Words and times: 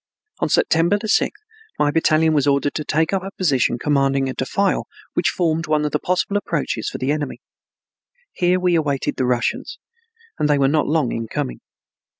On 0.39 0.49
September 0.49 0.97
sixth 1.05 1.43
my 1.77 1.91
battalion 1.91 2.33
was 2.33 2.47
ordered 2.47 2.73
to 2.73 2.83
take 2.83 3.13
up 3.13 3.21
a 3.23 3.29
position 3.37 3.77
commanding 3.77 4.27
a 4.27 4.33
defile 4.33 4.87
which 5.13 5.29
formed 5.29 5.67
one 5.67 5.85
of 5.85 5.91
the 5.91 5.99
possible 5.99 6.37
approaches 6.37 6.89
for 6.89 6.97
the 6.97 7.11
enemy. 7.11 7.39
Here 8.31 8.59
we 8.59 8.73
awaited 8.73 9.17
the 9.17 9.27
Russians, 9.27 9.77
and 10.39 10.49
they 10.49 10.57
were 10.57 10.67
not 10.67 10.87
long 10.87 11.11
in 11.11 11.27
coming. 11.27 11.59